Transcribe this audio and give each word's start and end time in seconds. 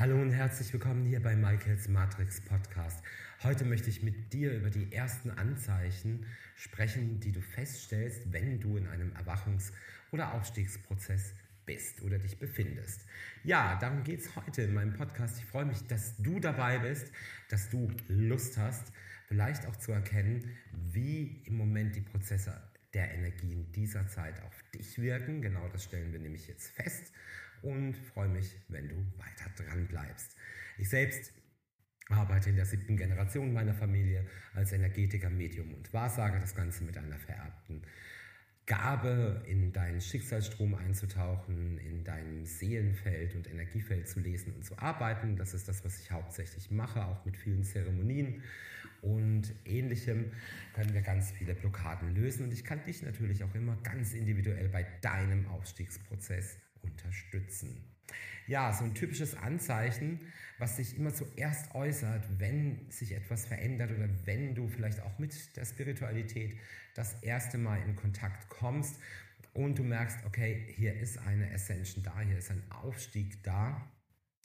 Hallo 0.00 0.18
und 0.18 0.30
herzlich 0.30 0.72
willkommen 0.72 1.04
hier 1.04 1.22
bei 1.22 1.36
Michaels 1.36 1.86
Matrix 1.86 2.40
Podcast. 2.40 3.04
Heute 3.42 3.66
möchte 3.66 3.90
ich 3.90 4.02
mit 4.02 4.32
dir 4.32 4.50
über 4.56 4.70
die 4.70 4.90
ersten 4.90 5.30
Anzeichen 5.30 6.24
sprechen, 6.56 7.20
die 7.20 7.32
du 7.32 7.42
feststellst, 7.42 8.32
wenn 8.32 8.60
du 8.60 8.78
in 8.78 8.86
einem 8.86 9.12
Erwachungs- 9.12 9.74
oder 10.10 10.32
Aufstiegsprozess 10.32 11.34
bist 11.66 12.00
oder 12.00 12.18
dich 12.18 12.38
befindest. 12.38 13.04
Ja, 13.44 13.76
darum 13.78 14.02
geht 14.02 14.20
es 14.20 14.34
heute 14.36 14.62
in 14.62 14.72
meinem 14.72 14.94
Podcast. 14.94 15.36
Ich 15.36 15.44
freue 15.44 15.66
mich, 15.66 15.86
dass 15.86 16.16
du 16.16 16.40
dabei 16.40 16.78
bist, 16.78 17.12
dass 17.50 17.68
du 17.68 17.90
Lust 18.08 18.56
hast, 18.56 18.94
vielleicht 19.26 19.66
auch 19.66 19.76
zu 19.76 19.92
erkennen, 19.92 20.50
wie 20.94 21.42
im 21.44 21.58
Moment 21.58 21.94
die 21.94 22.00
Prozesse 22.00 22.58
der 22.94 23.12
Energie 23.14 23.52
in 23.52 23.72
dieser 23.72 24.06
Zeit 24.08 24.42
auf 24.42 24.62
dich 24.74 24.98
wirken. 24.98 25.42
Genau 25.42 25.68
das 25.68 25.84
stellen 25.84 26.12
wir 26.12 26.18
nämlich 26.18 26.48
jetzt 26.48 26.70
fest 26.70 27.12
und 27.62 27.94
freue 27.94 28.28
mich, 28.28 28.56
wenn 28.68 28.88
du 28.88 28.96
weiter 29.18 29.50
dran 29.56 29.86
bleibst. 29.86 30.36
Ich 30.78 30.88
selbst 30.88 31.32
arbeite 32.08 32.50
in 32.50 32.56
der 32.56 32.66
siebten 32.66 32.96
Generation 32.96 33.52
meiner 33.52 33.74
Familie 33.74 34.26
als 34.54 34.72
Energetiker, 34.72 35.30
Medium 35.30 35.74
und 35.74 35.92
Wahrsager, 35.92 36.40
das 36.40 36.54
Ganze 36.54 36.84
mit 36.84 36.96
einer 36.96 37.18
vererbten 37.18 37.82
Gabe, 38.70 39.42
in 39.48 39.72
deinen 39.72 40.00
Schicksalsstrom 40.00 40.76
einzutauchen, 40.76 41.76
in 41.78 42.04
deinem 42.04 42.46
Seelenfeld 42.46 43.34
und 43.34 43.50
Energiefeld 43.50 44.08
zu 44.08 44.20
lesen 44.20 44.54
und 44.54 44.64
zu 44.64 44.78
arbeiten. 44.78 45.34
Das 45.34 45.54
ist 45.54 45.66
das, 45.66 45.84
was 45.84 45.98
ich 45.98 46.12
hauptsächlich 46.12 46.70
mache, 46.70 47.04
auch 47.04 47.24
mit 47.24 47.36
vielen 47.36 47.64
Zeremonien 47.64 48.44
und 49.02 49.52
ähnlichem 49.64 50.30
können 50.72 50.94
wir 50.94 51.00
ganz 51.00 51.32
viele 51.32 51.54
Blockaden 51.54 52.14
lösen. 52.14 52.44
Und 52.44 52.52
ich 52.52 52.62
kann 52.62 52.84
dich 52.84 53.02
natürlich 53.02 53.42
auch 53.42 53.54
immer 53.56 53.76
ganz 53.82 54.14
individuell 54.14 54.68
bei 54.68 54.86
deinem 55.00 55.48
Aufstiegsprozess 55.48 56.56
unterstützen. 56.82 57.82
Ja, 58.46 58.72
so 58.72 58.84
ein 58.84 58.94
typisches 58.94 59.36
Anzeichen, 59.36 60.20
was 60.58 60.76
sich 60.76 60.96
immer 60.96 61.14
zuerst 61.14 61.74
äußert, 61.74 62.24
wenn 62.38 62.90
sich 62.90 63.12
etwas 63.12 63.46
verändert 63.46 63.90
oder 63.92 64.08
wenn 64.24 64.54
du 64.54 64.68
vielleicht 64.68 65.00
auch 65.00 65.18
mit 65.18 65.56
der 65.56 65.64
Spiritualität 65.64 66.58
das 66.94 67.22
erste 67.22 67.58
Mal 67.58 67.80
in 67.82 67.96
Kontakt 67.96 68.48
kommst 68.48 68.96
und 69.54 69.78
du 69.78 69.84
merkst, 69.84 70.18
okay, 70.26 70.66
hier 70.76 70.94
ist 70.94 71.18
eine 71.18 71.50
Ascension 71.52 72.04
da, 72.04 72.20
hier 72.20 72.38
ist 72.38 72.50
ein 72.50 72.62
Aufstieg 72.70 73.42
da, 73.42 73.88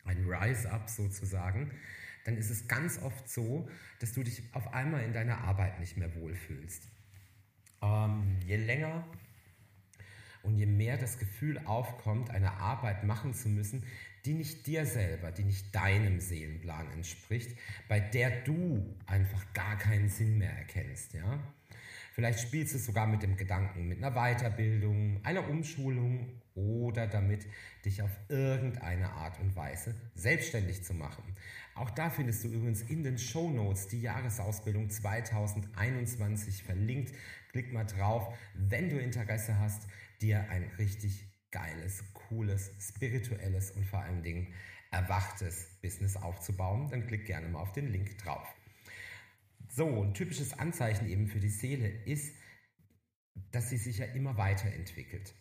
ein 0.03 0.25
Rise-up 0.25 0.89
sozusagen, 0.89 1.71
dann 2.25 2.37
ist 2.37 2.49
es 2.49 2.67
ganz 2.67 3.01
oft 3.01 3.29
so, 3.29 3.69
dass 3.99 4.13
du 4.13 4.23
dich 4.23 4.41
auf 4.53 4.73
einmal 4.73 5.03
in 5.03 5.13
deiner 5.13 5.39
Arbeit 5.39 5.79
nicht 5.79 5.97
mehr 5.97 6.13
wohlfühlst. 6.15 6.83
Ähm, 7.81 8.39
je 8.45 8.57
länger 8.57 9.05
und 10.45 10.57
je 10.57 10.65
mehr 10.65 10.97
das 10.97 11.17
Gefühl 11.17 11.59
aufkommt, 11.65 12.29
eine 12.29 12.53
Arbeit 12.53 13.03
machen 13.03 13.33
zu 13.33 13.49
müssen, 13.49 13.83
die 14.25 14.33
nicht 14.33 14.65
dir 14.67 14.85
selber, 14.85 15.31
die 15.31 15.43
nicht 15.43 15.75
deinem 15.75 16.19
Seelenplan 16.19 16.91
entspricht, 16.91 17.57
bei 17.87 17.99
der 17.99 18.41
du 18.43 18.95
einfach 19.05 19.53
gar 19.53 19.77
keinen 19.77 20.09
Sinn 20.09 20.37
mehr 20.37 20.51
erkennst, 20.51 21.13
ja? 21.13 21.39
Vielleicht 22.13 22.39
spielst 22.39 22.73
du 22.73 22.77
sogar 22.77 23.07
mit 23.07 23.23
dem 23.23 23.35
Gedanken 23.35 23.89
mit 23.89 24.01
einer 24.01 24.15
Weiterbildung, 24.15 25.19
einer 25.25 25.49
Umschulung 25.49 26.29
oder 26.53 27.07
damit, 27.07 27.45
dich 27.83 28.01
auf 28.01 28.09
irgendeine 28.29 29.11
Art 29.11 29.37
und 29.41 29.53
Weise 29.57 29.93
selbstständig 30.15 30.81
zu 30.81 30.93
machen. 30.93 31.35
Auch 31.75 31.89
da 31.89 32.09
findest 32.09 32.45
du 32.45 32.47
übrigens 32.47 32.83
in 32.83 33.03
den 33.03 33.17
Show 33.17 33.49
Notes 33.49 33.87
die 33.89 33.99
Jahresausbildung 33.99 34.89
2021 34.89 36.63
verlinkt. 36.63 37.13
Klick 37.51 37.73
mal 37.73 37.83
drauf, 37.83 38.33
wenn 38.53 38.89
du 38.89 38.97
Interesse 38.97 39.59
hast, 39.59 39.85
dir 40.21 40.49
ein 40.49 40.63
richtig 40.77 41.27
geiles, 41.51 42.03
cooles, 42.13 42.71
spirituelles 42.79 43.71
und 43.71 43.85
vor 43.85 43.99
allen 43.99 44.23
Dingen 44.23 44.53
erwachtes 44.91 45.79
Business 45.81 46.15
aufzubauen, 46.15 46.89
dann 46.89 47.07
klick 47.07 47.25
gerne 47.25 47.47
mal 47.47 47.59
auf 47.59 47.73
den 47.73 47.87
Link 47.87 48.17
drauf. 48.19 48.47
So, 49.69 50.03
ein 50.03 50.13
typisches 50.13 50.57
Anzeichen 50.57 51.07
eben 51.09 51.27
für 51.27 51.39
die 51.39 51.49
Seele 51.49 51.87
ist, 51.87 52.35
dass 53.51 53.69
sie 53.69 53.77
sich 53.77 53.97
ja 53.97 54.05
immer 54.05 54.37
weiterentwickelt 54.37 55.33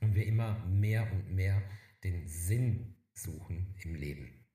und 0.00 0.14
wir 0.14 0.26
immer 0.26 0.64
mehr 0.66 1.10
und 1.12 1.32
mehr 1.34 1.62
den 2.02 2.26
Sinn 2.26 2.96
suchen 3.14 3.74
im 3.82 3.94
Leben. 3.94 4.46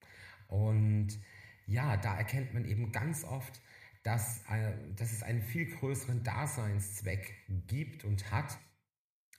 Und 0.47 1.09
ja, 1.67 1.97
da 1.97 2.17
erkennt 2.17 2.53
man 2.53 2.65
eben 2.65 2.91
ganz 2.91 3.23
oft, 3.23 3.61
dass, 4.03 4.43
äh, 4.49 4.73
dass 4.95 5.11
es 5.11 5.23
einen 5.23 5.41
viel 5.41 5.65
größeren 5.65 6.23
Daseinszweck 6.23 7.33
gibt 7.67 8.03
und 8.03 8.31
hat 8.31 8.57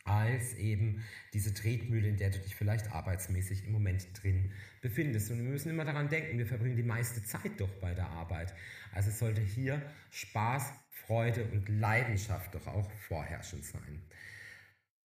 als 0.07 0.55
eben 0.55 1.05
diese 1.33 1.53
Tretmühle, 1.53 2.09
in 2.09 2.17
der 2.17 2.31
du 2.31 2.39
dich 2.39 2.55
vielleicht 2.55 2.93
arbeitsmäßig 2.93 3.67
im 3.67 3.73
Moment 3.73 4.07
drin 4.23 4.53
befindest. 4.81 5.31
Und 5.31 5.39
wir 5.39 5.51
müssen 5.51 5.71
immer 5.71 5.85
daran 5.85 6.09
denken, 6.09 6.39
wir 6.39 6.47
verbringen 6.47 6.77
die 6.77 6.83
meiste 6.83 7.23
Zeit 7.25 7.53
doch 7.59 7.71
bei 7.81 7.95
der 7.95 8.09
Arbeit. 8.09 8.55
Also 8.93 9.11
es 9.11 9.19
sollte 9.19 9.41
hier 9.41 9.83
Spaß, 10.11 10.73
Freude 10.91 11.45
und 11.47 11.69
Leidenschaft 11.69 12.55
doch 12.55 12.67
auch 12.67 12.91
vorherrschend 13.09 13.65
sein. 13.65 14.03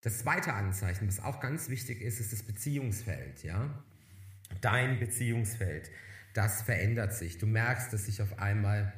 Das 0.02 0.18
zweite 0.18 0.54
Anzeichen, 0.54 1.08
was 1.08 1.20
auch 1.20 1.40
ganz 1.40 1.68
wichtig 1.68 2.00
ist, 2.00 2.20
ist 2.20 2.32
das 2.32 2.42
Beziehungsfeld, 2.42 3.42
ja? 3.42 3.84
Dein 4.60 4.98
Beziehungsfeld, 4.98 5.90
das 6.32 6.62
verändert 6.62 7.14
sich. 7.14 7.38
Du 7.38 7.46
merkst, 7.46 7.92
dass 7.92 8.06
sich 8.06 8.22
auf 8.22 8.38
einmal 8.38 8.92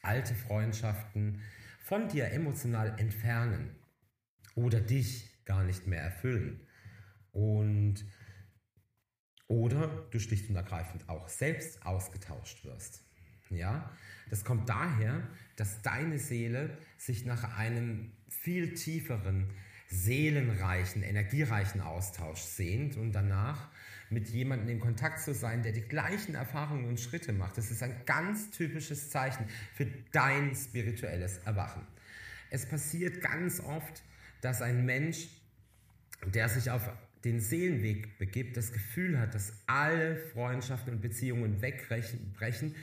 alte 0.00 0.34
Freundschaften 0.34 1.42
von 1.80 2.08
dir 2.08 2.32
emotional 2.32 2.98
entfernen 2.98 3.76
oder 4.54 4.80
dich 4.80 5.44
gar 5.44 5.64
nicht 5.64 5.86
mehr 5.86 6.02
erfüllen. 6.02 6.60
Und 7.32 8.04
oder 9.48 10.06
du 10.10 10.18
schlicht 10.18 10.48
und 10.48 10.56
ergreifend 10.56 11.08
auch 11.08 11.28
selbst 11.28 11.84
ausgetauscht 11.84 12.64
wirst. 12.64 13.04
Ja, 13.50 13.90
das 14.30 14.44
kommt 14.44 14.68
daher, 14.68 15.28
dass 15.56 15.82
deine 15.82 16.18
Seele 16.18 16.78
sich 16.96 17.26
nach 17.26 17.58
einem 17.58 18.12
viel 18.28 18.72
tieferen, 18.72 19.50
seelenreichen, 19.88 21.02
energiereichen 21.02 21.82
Austausch 21.82 22.40
sehnt 22.40 22.96
und 22.96 23.12
danach 23.12 23.68
mit 24.08 24.28
jemandem 24.28 24.68
in 24.70 24.80
Kontakt 24.80 25.20
zu 25.20 25.34
sein, 25.34 25.62
der 25.62 25.72
die 25.72 25.82
gleichen 25.82 26.34
Erfahrungen 26.34 26.86
und 26.86 26.98
Schritte 26.98 27.32
macht. 27.32 27.58
Das 27.58 27.70
ist 27.70 27.82
ein 27.82 27.94
ganz 28.06 28.50
typisches 28.50 29.10
Zeichen 29.10 29.46
für 29.74 29.86
dein 30.12 30.54
spirituelles 30.54 31.38
Erwachen. 31.38 31.86
Es 32.50 32.66
passiert 32.66 33.20
ganz 33.20 33.60
oft, 33.60 34.02
dass 34.42 34.60
ein 34.60 34.84
Mensch, 34.84 35.28
der 36.26 36.48
sich 36.48 36.70
auf 36.70 36.90
den 37.24 37.40
Seelenweg 37.40 38.18
begibt, 38.18 38.56
das 38.56 38.72
Gefühl 38.72 39.18
hat, 39.18 39.34
dass 39.34 39.52
alle 39.66 40.16
Freundschaften 40.16 40.94
und 40.94 41.00
Beziehungen 41.00 41.62
wegbrechen 41.62 42.74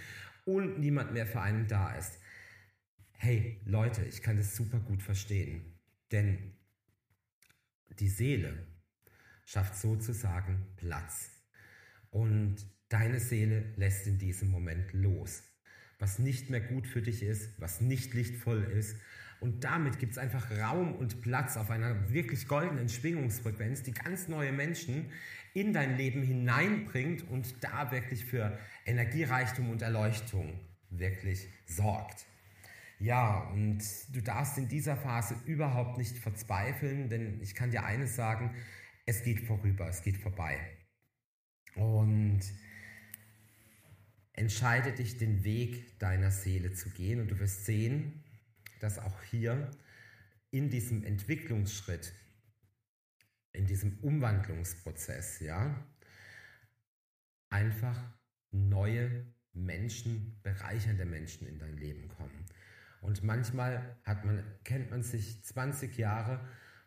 und 0.46 0.80
niemand 0.80 1.14
mehr 1.14 1.28
für 1.28 1.42
einen 1.42 1.68
da 1.68 1.96
ist. 1.96 2.18
Hey 3.12 3.62
Leute, 3.66 4.04
ich 4.06 4.24
kann 4.24 4.38
das 4.38 4.56
super 4.56 4.80
gut 4.80 5.04
verstehen, 5.04 5.78
denn 6.12 6.56
die 8.00 8.08
Seele 8.08 8.66
schafft 9.46 9.76
sozusagen 9.76 10.66
Platz 10.78 11.30
und 12.10 12.66
deine 12.88 13.20
Seele 13.20 13.74
lässt 13.76 14.08
in 14.08 14.18
diesem 14.18 14.50
Moment 14.50 14.94
los 14.94 15.44
was 16.00 16.18
nicht 16.18 16.50
mehr 16.50 16.62
gut 16.62 16.88
für 16.88 17.02
dich 17.02 17.22
ist, 17.22 17.50
was 17.60 17.82
nicht 17.82 18.14
lichtvoll 18.14 18.64
ist. 18.64 18.98
Und 19.42 19.64
damit 19.64 20.00
gibt 20.00 20.14
es 20.14 20.18
einfach 20.18 20.50
Raum 20.52 20.96
und 20.96 21.22
Platz 21.22 21.56
auf 21.56 21.70
einer 21.70 22.12
wirklich 22.12 22.48
goldenen 22.48 22.90
Schwingungsfrequenz, 22.90 23.84
die 23.84 23.94
ganz 23.94 24.28
neue 24.28 24.52
Menschen 24.52 25.12
in 25.54 25.74
dein 25.74 25.98
Leben 25.98 26.24
hineinbringt 26.24 27.28
und 27.30 27.64
da 27.64 27.92
wirklich 27.92 28.26
für 28.26 28.58
Energiereichtum 28.86 29.70
und 29.70 29.82
Erleuchtung 29.82 30.60
wirklich 30.90 31.48
sorgt. 31.66 32.26
Ja, 33.00 33.50
und 33.54 33.82
du 34.14 34.22
darfst 34.22 34.58
in 34.58 34.68
dieser 34.68 34.98
Phase 34.98 35.36
überhaupt 35.46 35.98
nicht 35.98 36.18
verzweifeln, 36.18 37.08
denn 37.08 37.40
ich 37.42 37.56
kann 37.56 37.72
dir 37.72 37.86
eines 37.86 38.16
sagen, 38.16 38.54
es 39.06 39.24
geht 39.24 39.40
vorüber, 39.40 39.88
es 39.88 40.04
geht 40.04 40.18
vorbei. 40.18 40.60
Und 41.76 42.42
entscheide 44.40 44.94
dich, 44.94 45.18
den 45.18 45.44
Weg 45.44 46.00
deiner 46.00 46.32
Seele 46.32 46.72
zu 46.74 46.90
gehen 46.90 47.20
und 47.20 47.30
du 47.30 47.40
wirst 47.40 47.66
sehen, 47.66 48.24
dass 48.80 48.98
auch 48.98 49.22
hier 49.24 49.70
in 50.50 50.70
diesem 50.70 51.04
Entwicklungsschritt, 51.04 52.14
in 53.52 53.66
diesem 53.66 54.00
Umwandlungsprozess, 54.00 55.42
ja, 55.42 55.86
einfach 57.50 58.02
neue 58.52 59.26
Menschen, 59.52 60.40
bereichernde 60.42 61.06
Menschen 61.06 61.46
in 61.46 61.60
dein 61.60 61.78
Leben 61.78 62.08
kommen. 62.08 62.46
Und 63.02 63.24
manchmal 63.24 63.98
hat 64.04 64.24
man, 64.24 64.44
kennt 64.64 64.90
man 64.90 65.04
sich 65.04 65.44
20 65.44 65.98
Jahre 65.98 66.40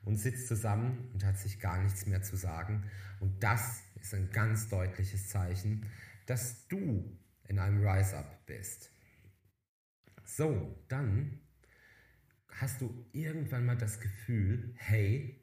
und 0.04 0.16
sitzt 0.16 0.48
zusammen 0.48 1.10
und 1.12 1.24
hat 1.24 1.38
sich 1.38 1.60
gar 1.60 1.82
nichts 1.82 2.06
mehr 2.06 2.22
zu 2.22 2.36
sagen. 2.36 2.90
Und 3.20 3.42
das 3.42 3.82
ist 4.00 4.14
ein 4.14 4.30
ganz 4.30 4.68
deutliches 4.68 5.28
Zeichen, 5.28 5.86
dass 6.26 6.66
du 6.68 7.18
in 7.48 7.58
einem 7.58 7.86
Rise-Up 7.86 8.46
bist. 8.46 8.90
So, 10.24 10.82
dann 10.88 11.40
hast 12.48 12.80
du 12.80 13.06
irgendwann 13.12 13.66
mal 13.66 13.76
das 13.76 14.00
Gefühl, 14.00 14.74
hey, 14.76 15.38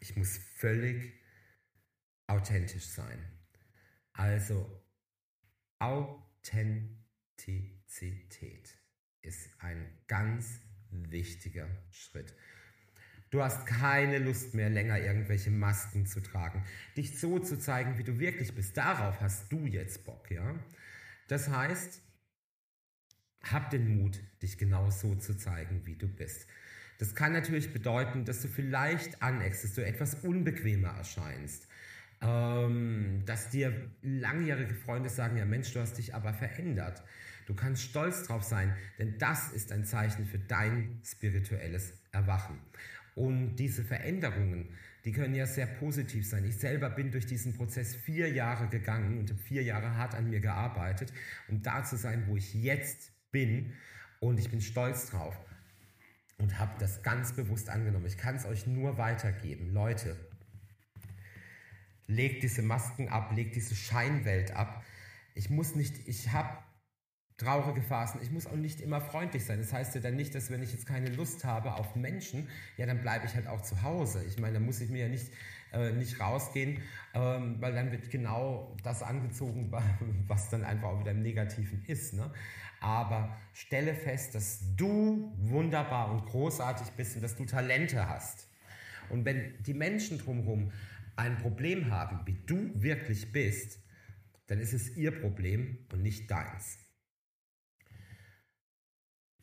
ich 0.00 0.16
muss 0.16 0.38
völlig 0.56 1.12
authentisch 2.26 2.86
sein. 2.86 3.18
Also 4.12 4.82
Authentizität 5.78 8.76
ist 9.22 9.48
ein 9.58 9.98
ganz 10.06 10.60
wichtiger 10.90 11.68
Schritt. 11.90 12.34
Du 13.30 13.42
hast 13.42 13.64
keine 13.64 14.18
Lust 14.18 14.52
mehr 14.54 14.68
länger 14.68 15.00
irgendwelche 15.00 15.50
Masken 15.50 16.04
zu 16.04 16.20
tragen, 16.20 16.66
dich 16.96 17.18
so 17.18 17.38
zu 17.38 17.58
zeigen, 17.58 17.96
wie 17.96 18.04
du 18.04 18.18
wirklich 18.18 18.54
bist. 18.54 18.76
Darauf 18.76 19.22
hast 19.22 19.50
du 19.50 19.64
jetzt 19.66 20.04
Bock, 20.04 20.30
ja? 20.30 20.54
Das 21.32 21.48
heißt, 21.48 22.02
hab 23.44 23.70
den 23.70 23.96
Mut, 23.96 24.20
dich 24.42 24.58
genau 24.58 24.90
so 24.90 25.14
zu 25.14 25.34
zeigen, 25.34 25.80
wie 25.86 25.96
du 25.96 26.06
bist. 26.06 26.46
Das 26.98 27.14
kann 27.14 27.32
natürlich 27.32 27.72
bedeuten, 27.72 28.26
dass 28.26 28.42
du 28.42 28.48
vielleicht 28.48 29.22
aneckst, 29.22 29.64
dass 29.64 29.72
du 29.72 29.82
etwas 29.82 30.16
unbequemer 30.16 30.90
erscheinst, 30.90 31.68
ähm, 32.20 33.22
dass 33.24 33.48
dir 33.48 33.72
langjährige 34.02 34.74
Freunde 34.74 35.08
sagen, 35.08 35.38
ja 35.38 35.46
Mensch, 35.46 35.72
du 35.72 35.80
hast 35.80 35.96
dich 35.96 36.14
aber 36.14 36.34
verändert. 36.34 37.02
Du 37.46 37.54
kannst 37.54 37.84
stolz 37.84 38.24
drauf 38.24 38.42
sein, 38.42 38.76
denn 38.98 39.16
das 39.16 39.52
ist 39.52 39.72
ein 39.72 39.86
Zeichen 39.86 40.26
für 40.26 40.38
dein 40.38 41.00
spirituelles 41.02 41.94
Erwachen. 42.12 42.58
Und 43.14 43.56
diese 43.56 43.84
Veränderungen, 43.84 44.68
die 45.04 45.12
können 45.12 45.34
ja 45.34 45.46
sehr 45.46 45.66
positiv 45.66 46.28
sein. 46.28 46.44
Ich 46.44 46.56
selber 46.56 46.88
bin 46.90 47.10
durch 47.10 47.26
diesen 47.26 47.54
Prozess 47.54 47.94
vier 47.94 48.30
Jahre 48.30 48.68
gegangen 48.68 49.18
und 49.18 49.30
habe 49.30 49.40
vier 49.40 49.62
Jahre 49.62 49.96
hart 49.96 50.14
an 50.14 50.30
mir 50.30 50.40
gearbeitet, 50.40 51.12
um 51.48 51.62
da 51.62 51.84
zu 51.84 51.96
sein, 51.96 52.24
wo 52.28 52.36
ich 52.36 52.54
jetzt 52.54 53.12
bin. 53.30 53.72
Und 54.20 54.38
ich 54.38 54.50
bin 54.50 54.60
stolz 54.60 55.06
drauf 55.06 55.36
und 56.38 56.58
habe 56.58 56.72
das 56.78 57.02
ganz 57.02 57.32
bewusst 57.32 57.68
angenommen. 57.68 58.06
Ich 58.06 58.16
kann 58.16 58.36
es 58.36 58.46
euch 58.46 58.66
nur 58.68 58.96
weitergeben. 58.98 59.72
Leute, 59.72 60.16
legt 62.06 62.42
diese 62.42 62.62
Masken 62.62 63.08
ab, 63.08 63.32
legt 63.34 63.56
diese 63.56 63.74
Scheinwelt 63.74 64.52
ab. 64.52 64.84
Ich 65.34 65.50
muss 65.50 65.74
nicht, 65.74 66.06
ich 66.06 66.30
habe 66.32 66.58
traurige 67.36 67.82
Phasen. 67.82 68.20
Ich 68.22 68.30
muss 68.30 68.46
auch 68.46 68.56
nicht 68.56 68.80
immer 68.80 69.00
freundlich 69.00 69.44
sein. 69.44 69.58
Das 69.58 69.72
heißt 69.72 69.94
ja 69.94 70.00
dann 70.00 70.16
nicht, 70.16 70.34
dass 70.34 70.50
wenn 70.50 70.62
ich 70.62 70.72
jetzt 70.72 70.86
keine 70.86 71.10
Lust 71.10 71.44
habe 71.44 71.74
auf 71.74 71.96
Menschen, 71.96 72.48
ja, 72.76 72.86
dann 72.86 73.00
bleibe 73.00 73.26
ich 73.26 73.34
halt 73.34 73.46
auch 73.46 73.62
zu 73.62 73.82
Hause. 73.82 74.24
Ich 74.26 74.38
meine, 74.38 74.54
da 74.54 74.60
muss 74.60 74.80
ich 74.80 74.90
mir 74.90 75.02
ja 75.02 75.08
nicht, 75.08 75.32
äh, 75.72 75.92
nicht 75.92 76.20
rausgehen, 76.20 76.80
ähm, 77.14 77.56
weil 77.60 77.74
dann 77.74 77.90
wird 77.90 78.10
genau 78.10 78.76
das 78.82 79.02
angezogen, 79.02 79.72
was 80.26 80.50
dann 80.50 80.64
einfach 80.64 80.88
auch 80.88 81.00
wieder 81.00 81.12
im 81.12 81.22
Negativen 81.22 81.84
ist. 81.86 82.14
Ne? 82.14 82.30
Aber 82.80 83.36
stelle 83.52 83.94
fest, 83.94 84.34
dass 84.34 84.60
du 84.76 85.32
wunderbar 85.38 86.10
und 86.10 86.26
großartig 86.26 86.88
bist 86.92 87.16
und 87.16 87.22
dass 87.22 87.36
du 87.36 87.44
Talente 87.44 88.08
hast. 88.08 88.48
Und 89.08 89.24
wenn 89.24 89.62
die 89.62 89.74
Menschen 89.74 90.18
drumherum 90.18 90.72
ein 91.16 91.36
Problem 91.38 91.90
haben, 91.90 92.20
wie 92.24 92.38
du 92.46 92.70
wirklich 92.74 93.32
bist, 93.32 93.78
dann 94.46 94.58
ist 94.58 94.72
es 94.72 94.96
ihr 94.96 95.12
Problem 95.12 95.78
und 95.92 96.02
nicht 96.02 96.30
deins. 96.30 96.78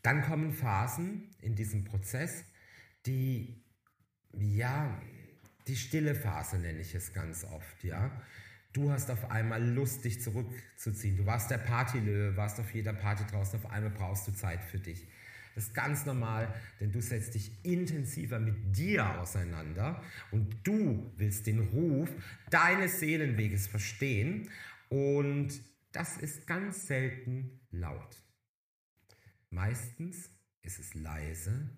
Dann 0.01 0.21
kommen 0.21 0.53
Phasen 0.53 1.29
in 1.41 1.55
diesem 1.55 1.83
Prozess, 1.83 2.43
die, 3.05 3.63
ja, 4.33 5.01
die 5.67 5.75
stille 5.75 6.15
Phase 6.15 6.57
nenne 6.57 6.79
ich 6.79 6.95
es 6.95 7.13
ganz 7.13 7.43
oft, 7.43 7.83
ja. 7.83 8.11
Du 8.71 8.91
hast 8.91 9.09
auf 9.09 9.31
einmal 9.31 9.63
Lust, 9.67 10.05
dich 10.05 10.21
zurückzuziehen. 10.21 11.17
Du 11.17 11.25
warst 11.25 11.49
der 11.49 11.57
Partylöwe, 11.57 12.37
warst 12.37 12.59
auf 12.59 12.73
jeder 12.73 12.93
Party 12.93 13.23
draußen, 13.25 13.59
auf 13.59 13.71
einmal 13.71 13.89
brauchst 13.89 14.27
du 14.27 14.31
Zeit 14.31 14.63
für 14.63 14.77
dich. 14.77 15.07
Das 15.55 15.65
ist 15.65 15.73
ganz 15.73 16.05
normal, 16.05 16.53
denn 16.79 16.91
du 16.91 17.01
setzt 17.01 17.33
dich 17.33 17.51
intensiver 17.65 18.39
mit 18.39 18.77
dir 18.77 19.19
auseinander 19.19 20.01
und 20.31 20.55
du 20.63 21.11
willst 21.17 21.47
den 21.47 21.59
Ruf 21.59 22.09
deines 22.49 22.99
Seelenweges 22.99 23.67
verstehen 23.67 24.49
und 24.89 25.59
das 25.91 26.17
ist 26.17 26.45
ganz 26.45 26.87
selten 26.87 27.59
laut. 27.71 28.23
Meistens 29.49 30.29
ist 30.61 30.79
es 30.79 30.93
leise, 30.93 31.69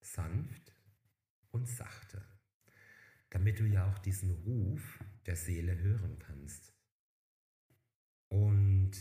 sanft 0.00 0.74
und 1.50 1.68
sachte, 1.68 2.24
damit 3.30 3.60
du 3.60 3.64
ja 3.64 3.90
auch 3.90 3.98
diesen 3.98 4.30
Ruf 4.30 4.98
der 5.26 5.36
Seele 5.36 5.78
hören 5.78 6.18
kannst. 6.18 6.74
Und 8.28 8.92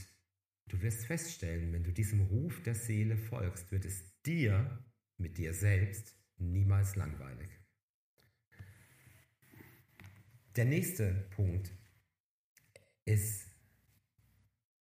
du 0.68 0.82
wirst 0.82 1.06
feststellen, 1.06 1.74
wenn 1.74 1.84
du 1.84 1.92
diesem 1.92 2.22
Ruf 2.22 2.62
der 2.62 2.76
Seele 2.76 3.18
folgst, 3.18 3.72
wird 3.72 3.86
es 3.86 4.04
dir 4.22 4.86
mit 5.18 5.38
dir 5.38 5.54
selbst 5.54 6.16
niemals 6.38 6.96
langweilig. 6.96 7.50
Der 10.56 10.66
nächste 10.66 11.14
Punkt 11.32 11.72
ist 13.06 13.50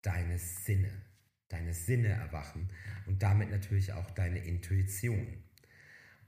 deine 0.03 0.39
Sinne 0.39 1.10
deine 1.51 1.75
Sinne 1.75 2.09
erwachen 2.09 2.71
und 3.07 3.23
damit 3.23 3.51
natürlich 3.51 3.93
auch 3.93 4.11
deine 4.13 4.39
Intuition. 4.39 5.45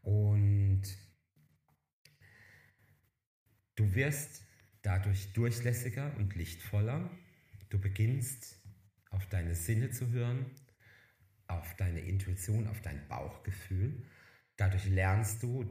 Und 0.02 0.82
du 3.76 3.94
wirst 3.94 4.44
dadurch 4.82 5.32
durchlässiger 5.32 6.14
und 6.16 6.34
lichtvoller. 6.34 7.10
Du 7.70 7.80
beginnst 7.80 8.60
auf 9.10 9.26
deine 9.28 9.54
Sinne 9.54 9.90
zu 9.90 10.10
hören, 10.10 10.46
auf 11.46 11.74
deine 11.76 12.00
Intuition, 12.00 12.66
auf 12.66 12.80
dein 12.82 13.06
Bauchgefühl. 13.08 14.04
Dadurch 14.56 14.86
lernst 14.86 15.42
du 15.42 15.64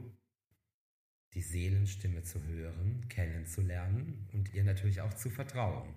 die 1.34 1.42
Seelenstimme 1.42 2.22
zu 2.22 2.42
hören, 2.44 3.06
kennenzulernen 3.08 4.28
und 4.32 4.52
ihr 4.54 4.64
natürlich 4.64 5.00
auch 5.00 5.14
zu 5.14 5.30
vertrauen. 5.30 5.94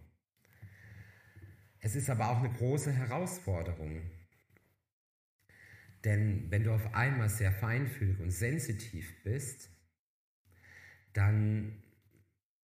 Es 1.85 1.95
ist 1.95 2.09
aber 2.09 2.31
auch 2.31 2.39
eine 2.39 2.49
große 2.49 2.91
Herausforderung. 2.91 4.01
Denn 6.03 6.49
wenn 6.49 6.63
du 6.63 6.73
auf 6.73 6.95
einmal 6.95 7.29
sehr 7.29 7.51
feinfühlig 7.51 8.19
und 8.21 8.31
sensitiv 8.31 9.13
bist, 9.23 9.69
dann 11.13 11.83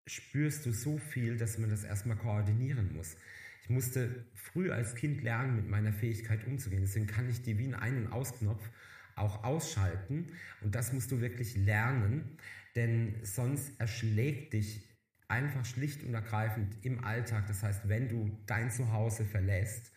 spürst 0.06 0.64
du 0.64 0.72
so 0.72 0.96
viel, 0.96 1.36
dass 1.36 1.58
man 1.58 1.68
das 1.68 1.84
erstmal 1.84 2.16
koordinieren 2.16 2.94
muss. 2.94 3.14
Ich 3.62 3.68
musste 3.68 4.24
früh 4.32 4.70
als 4.70 4.94
Kind 4.94 5.22
lernen, 5.22 5.54
mit 5.54 5.68
meiner 5.68 5.92
Fähigkeit 5.92 6.46
umzugehen. 6.46 6.80
Deswegen 6.80 7.06
kann 7.06 7.28
ich 7.28 7.42
die 7.42 7.58
wie 7.58 7.64
einen 7.64 7.74
Ein- 7.74 8.06
und 8.06 8.12
Ausknopf 8.12 8.70
auch 9.16 9.44
ausschalten. 9.44 10.32
Und 10.62 10.74
das 10.74 10.94
musst 10.94 11.10
du 11.10 11.20
wirklich 11.20 11.58
lernen, 11.58 12.38
denn 12.74 13.16
sonst 13.22 13.78
erschlägt 13.78 14.54
dich 14.54 14.89
einfach 15.30 15.64
schlicht 15.64 16.02
und 16.02 16.14
ergreifend 16.14 16.76
im 16.82 17.04
Alltag, 17.04 17.46
das 17.46 17.62
heißt, 17.62 17.88
wenn 17.88 18.08
du 18.08 18.36
dein 18.46 18.70
Zuhause 18.70 19.24
verlässt, 19.24 19.92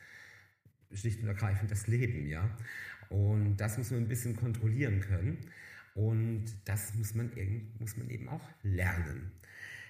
schlicht 0.94 1.22
und 1.22 1.28
ergreifend 1.28 1.72
das 1.72 1.88
Leben, 1.88 2.28
ja. 2.28 2.50
Und 3.10 3.58
das 3.58 3.78
muss 3.78 3.92
man 3.92 4.02
ein 4.02 4.08
bisschen 4.08 4.36
kontrollieren 4.36 5.02
können. 5.02 5.38
Und 5.96 6.46
das 6.66 6.96
muss 6.96 7.14
man, 7.14 7.32
muss 7.80 7.98
man 7.98 8.10
eben 8.10 8.30
auch 8.30 8.48
lernen. 8.64 9.32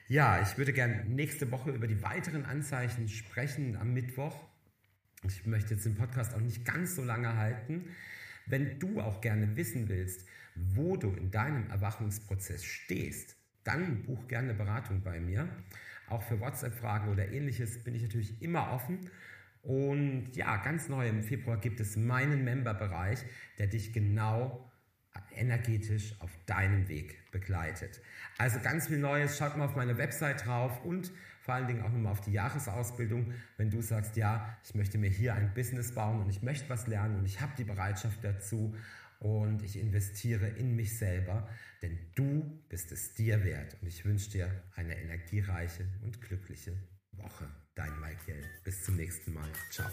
Ja, 0.10 0.42
ich 0.42 0.58
würde 0.58 0.74
gerne 0.74 1.06
nächste 1.06 1.50
Woche 1.52 1.72
über 1.72 1.88
die 1.88 2.02
weiteren 2.04 2.46
Anzeichen 2.46 3.08
sprechen 3.08 3.78
am 3.78 3.94
Mittwoch. 3.94 4.38
Ich 5.26 5.46
möchte 5.46 5.76
jetzt 5.76 5.86
den 5.86 5.96
Podcast 5.96 6.34
auch 6.34 6.42
nicht 6.42 6.66
ganz 6.66 6.96
so 6.96 7.04
lange 7.04 7.38
halten. 7.38 7.86
Wenn 8.46 8.80
du 8.80 9.00
auch 9.00 9.22
gerne 9.22 9.56
wissen 9.56 9.88
willst, 9.88 10.28
wo 10.56 10.98
du 10.98 11.12
in 11.12 11.32
deinem 11.32 11.70
Erwachungsprozess 11.70 12.66
stehst, 12.66 13.38
dann 13.64 14.04
buch 14.04 14.28
gerne 14.28 14.54
Beratung 14.54 15.02
bei 15.02 15.20
mir. 15.20 15.48
Auch 16.08 16.22
für 16.24 16.40
WhatsApp-Fragen 16.40 17.10
oder 17.12 17.30
ähnliches 17.30 17.84
bin 17.84 17.96
ich 17.96 18.02
natürlich 18.02 18.42
immer 18.42 18.72
offen. 18.72 19.10
Und 19.62 20.36
ja, 20.36 20.58
ganz 20.58 20.90
neu 20.90 21.08
im 21.08 21.24
Februar 21.24 21.58
gibt 21.58 21.80
es 21.80 21.96
meinen 21.96 22.44
Member-Bereich, 22.44 23.20
der 23.58 23.68
dich 23.68 23.94
genau 23.94 24.70
energetisch 25.36 26.16
auf 26.20 26.32
deinem 26.46 26.88
Weg 26.88 27.32
begleitet. 27.32 28.02
Also 28.38 28.60
ganz 28.60 28.88
viel 28.88 29.00
Neues, 29.00 29.38
schaut 29.38 29.58
mal 29.58 29.66
auf 29.66 29.76
meine 29.76 29.98
Website 29.98 30.46
drauf 30.46 30.84
und 30.84 31.12
vor 31.42 31.56
allen 31.56 31.68
Dingen 31.68 31.82
auch 31.84 31.90
nochmal 31.90 32.14
auf 32.14 32.22
die 32.22 32.32
Jahresausbildung, 32.32 33.34
wenn 33.58 33.70
du 33.70 33.82
sagst, 33.82 34.16
ja, 34.16 34.58
ich 34.64 34.76
möchte 34.76 34.98
mir 34.98 35.10
hier 35.10 35.36
ein 35.36 35.54
Business 35.54 35.94
bauen 35.94 36.22
und 36.22 36.30
ich 36.30 36.42
möchte 36.42 36.70
was 36.70 36.88
lernen 36.88 37.18
und 37.18 37.26
ich 37.26 37.42
habe 37.42 37.52
die 37.58 37.64
Bereitschaft 37.64 38.24
dazu 38.24 38.76
und 39.24 39.64
ich 39.64 39.80
investiere 39.80 40.48
in 40.48 40.76
mich 40.76 40.98
selber, 40.98 41.48
denn 41.82 41.98
du 42.14 42.62
bist 42.70 42.92
es 42.92 43.14
dir 43.16 43.44
wert 43.44 43.78
und 43.82 43.88
ich 43.88 44.06
wünsche 44.06 44.32
dir 44.32 44.64
eine 44.76 44.96
energiereiche 44.98 45.88
und 46.04 46.22
glückliche 46.22 46.74
Woche. 47.14 47.50
Dein 47.76 48.00
Michael. 48.00 48.44
Bis 48.64 48.84
zum 48.84 48.98
nächsten 48.98 49.34
Mal. 49.34 49.50
Ciao. 49.72 49.90